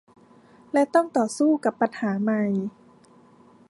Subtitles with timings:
[0.73, 2.43] และต้องต่อสู้กับปัญหาใหม่